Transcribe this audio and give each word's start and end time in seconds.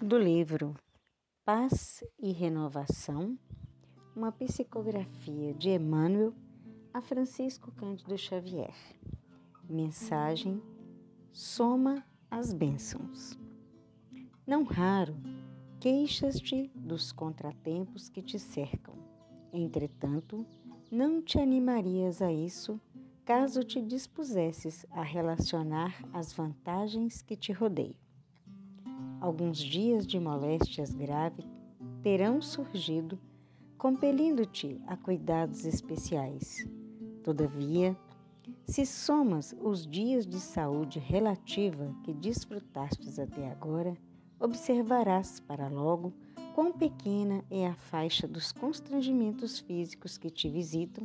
do 0.00 0.18
livro 0.18 0.74
Paz 1.42 2.04
e 2.18 2.30
Renovação, 2.30 3.38
uma 4.14 4.30
psicografia 4.30 5.54
de 5.54 5.70
Emmanuel 5.70 6.34
a 6.92 7.00
Francisco 7.00 7.72
Cândido 7.72 8.16
Xavier. 8.18 8.74
Mensagem: 9.68 10.62
Soma 11.32 12.04
as 12.30 12.52
bênçãos. 12.52 13.38
Não 14.46 14.64
raro, 14.64 15.16
queixas-te 15.80 16.70
dos 16.74 17.10
contratempos 17.10 18.10
que 18.10 18.20
te 18.20 18.38
cercam. 18.38 18.94
Entretanto, 19.50 20.46
não 20.90 21.22
te 21.22 21.38
animarias 21.38 22.20
a 22.20 22.30
isso 22.30 22.78
caso 23.24 23.64
te 23.64 23.80
dispusesses 23.80 24.84
a 24.90 25.02
relacionar 25.02 25.98
as 26.12 26.34
vantagens 26.34 27.22
que 27.22 27.34
te 27.34 27.50
rodeiam. 27.50 28.05
Alguns 29.26 29.58
dias 29.58 30.06
de 30.06 30.20
moléstias 30.20 30.94
graves 30.94 31.44
terão 32.00 32.40
surgido, 32.40 33.18
compelindo-te 33.76 34.80
a 34.86 34.96
cuidados 34.96 35.66
especiais. 35.66 36.64
Todavia, 37.24 37.96
se 38.64 38.86
somas 38.86 39.52
os 39.60 39.84
dias 39.84 40.24
de 40.24 40.38
saúde 40.38 41.00
relativa 41.00 41.92
que 42.04 42.14
desfrutastes 42.14 43.18
até 43.18 43.50
agora, 43.50 43.96
observarás 44.38 45.40
para 45.40 45.66
logo 45.66 46.12
quão 46.54 46.72
pequena 46.72 47.44
é 47.50 47.66
a 47.66 47.74
faixa 47.74 48.28
dos 48.28 48.52
constrangimentos 48.52 49.58
físicos 49.58 50.16
que 50.16 50.30
te 50.30 50.48
visitam 50.48 51.04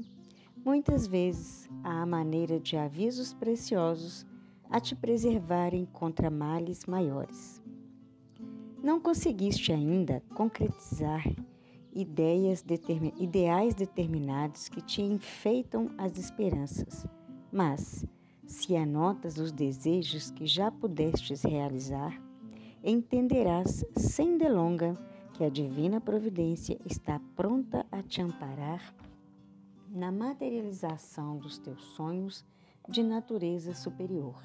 muitas 0.63 1.07
vezes 1.07 1.67
à 1.83 2.05
maneira 2.05 2.59
de 2.59 2.77
avisos 2.77 3.33
preciosos 3.33 4.27
a 4.69 4.79
te 4.79 4.95
preservarem 4.95 5.87
contra 5.91 6.29
males 6.29 6.85
maiores. 6.85 7.60
Não 8.83 8.99
conseguiste 8.99 9.71
ainda 9.71 10.23
concretizar 10.33 11.23
ideias 11.93 12.65
ideais 13.19 13.75
determinados 13.75 14.67
que 14.67 14.81
te 14.81 15.03
enfeitam 15.03 15.91
as 15.99 16.17
esperanças, 16.17 17.05
mas 17.51 18.03
se 18.43 18.75
anotas 18.75 19.37
os 19.37 19.51
desejos 19.51 20.31
que 20.31 20.47
já 20.47 20.71
pudestes 20.71 21.43
realizar, 21.43 22.19
entenderás 22.83 23.85
sem 23.95 24.35
delonga 24.35 24.97
que 25.33 25.43
a 25.43 25.49
divina 25.49 26.01
providência 26.01 26.79
está 26.83 27.19
pronta 27.35 27.85
a 27.91 28.01
te 28.01 28.19
amparar 28.19 28.95
na 29.89 30.11
materialização 30.11 31.37
dos 31.37 31.59
teus 31.59 31.83
sonhos 31.95 32.43
de 32.89 33.03
natureza 33.03 33.75
superior, 33.75 34.41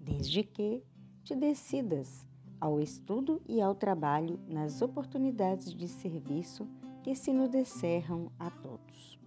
desde 0.00 0.42
que 0.42 0.82
te 1.22 1.34
decidas 1.34 2.26
ao 2.60 2.80
estudo 2.80 3.40
e 3.48 3.60
ao 3.60 3.74
trabalho 3.74 4.38
nas 4.48 4.82
oportunidades 4.82 5.74
de 5.74 5.88
serviço 5.88 6.66
que 7.02 7.14
se 7.14 7.32
nos 7.32 7.48
descerram 7.50 8.30
a 8.38 8.50
todos. 8.50 9.18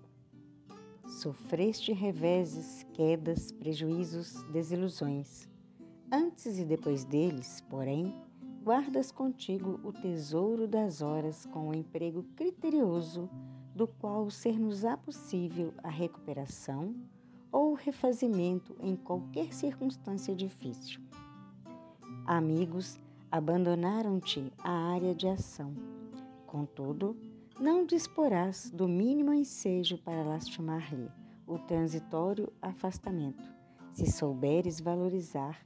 Sofreste 1.06 1.94
reveses, 1.94 2.86
quedas, 2.94 3.52
prejuízos, 3.52 4.44
desilusões. 4.52 5.48
Antes 6.12 6.58
e 6.60 6.66
depois 6.66 7.04
deles, 7.04 7.62
porém, 7.70 8.14
guardas 8.64 9.12
contigo 9.12 9.80
o 9.84 9.94
tesouro 9.94 10.68
das 10.68 11.02
horas 11.02 11.46
com 11.46 11.70
o 11.70 11.74
emprego 11.74 12.24
criterioso 12.36 13.30
do 13.74 13.88
qual 13.88 14.30
ser-nos-á 14.30 14.98
possível 14.98 15.74
a 15.84 15.90
recuperação 15.90 16.96
ou 17.52 17.72
o 17.72 17.76
refazimento 17.76 18.76
em 18.80 18.96
qualquer 18.96 19.54
circunstância 19.54 20.36
difícil. 20.36 21.00
Amigos 22.26 23.00
abandonaram-te 23.32 24.52
a 24.60 24.72
área 24.72 25.14
de 25.14 25.28
ação. 25.28 25.74
Contudo, 26.46 27.16
não 27.60 27.86
disporás 27.86 28.70
do 28.72 28.88
mínimo 28.88 29.34
ensejo 29.34 29.98
para 29.98 30.24
lastimar-lhe 30.24 31.10
o 31.46 31.58
transitório 31.58 32.52
afastamento, 32.62 33.44
se 33.94 34.12
souberes 34.12 34.80
valorizar 34.80 35.60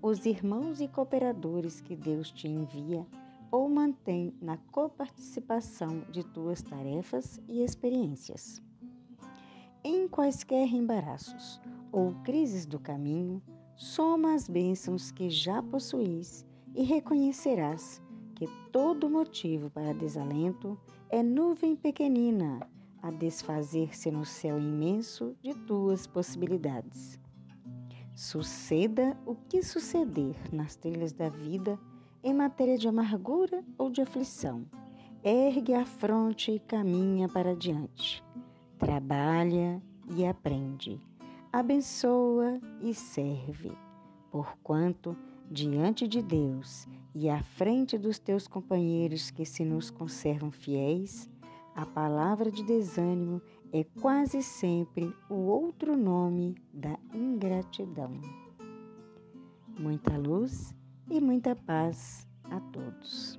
os 0.00 0.26
irmãos 0.26 0.80
e 0.80 0.88
cooperadores 0.88 1.80
que 1.80 1.96
Deus 1.96 2.30
te 2.30 2.48
envia 2.48 3.06
ou 3.50 3.68
mantém 3.68 4.34
na 4.40 4.56
coparticipação 4.56 6.00
de 6.10 6.24
tuas 6.24 6.62
tarefas 6.62 7.40
e 7.48 7.62
experiências. 7.62 8.60
Em 9.82 10.08
quaisquer 10.08 10.66
embaraços 10.72 11.60
ou 11.92 12.14
crises 12.24 12.66
do 12.66 12.78
caminho, 12.78 13.42
soma 13.76 14.34
as 14.34 14.48
bênçãos 14.48 15.10
que 15.10 15.28
já 15.30 15.62
possuís 15.62 16.44
e 16.74 16.82
reconhecerás 16.82 18.02
que 18.34 18.46
todo 18.72 19.08
motivo 19.08 19.70
para 19.70 19.94
desalento 19.94 20.78
é 21.08 21.22
nuvem 21.22 21.76
pequenina 21.76 22.60
a 23.00 23.10
desfazer-se 23.10 24.10
no 24.10 24.24
céu 24.24 24.58
imenso 24.58 25.36
de 25.42 25.54
tuas 25.54 26.06
possibilidades. 26.06 27.20
Suceda 28.14 29.16
o 29.26 29.34
que 29.34 29.62
suceder 29.62 30.36
nas 30.52 30.74
trilhas 30.74 31.12
da 31.12 31.28
vida, 31.28 31.78
em 32.22 32.32
matéria 32.32 32.78
de 32.78 32.88
amargura 32.88 33.62
ou 33.76 33.90
de 33.90 34.00
aflição, 34.00 34.64
ergue 35.22 35.74
a 35.74 35.84
fronte 35.84 36.52
e 36.52 36.58
caminha 36.58 37.28
para 37.28 37.54
diante. 37.54 38.24
Trabalha 38.78 39.82
e 40.16 40.24
aprende. 40.24 41.00
Abençoa 41.52 42.60
e 42.80 42.94
serve. 42.94 43.72
Porquanto, 44.30 45.16
diante 45.50 46.08
de 46.08 46.22
Deus 46.22 46.86
e 47.14 47.28
à 47.28 47.42
frente 47.42 47.96
dos 47.96 48.18
teus 48.18 48.46
companheiros 48.46 49.30
que 49.30 49.44
se 49.44 49.64
nos 49.64 49.90
conservam 49.90 50.50
fiéis, 50.50 51.30
a 51.74 51.84
palavra 51.84 52.50
de 52.50 52.62
desânimo 52.62 53.42
é 53.72 53.84
quase 54.00 54.42
sempre 54.42 55.12
o 55.28 55.34
outro 55.34 55.96
nome 55.96 56.56
da 56.72 56.98
ingratidão. 57.12 58.20
Muita 59.78 60.16
luz 60.16 60.74
e 61.10 61.20
muita 61.20 61.56
paz 61.56 62.26
a 62.44 62.60
todos. 62.60 63.36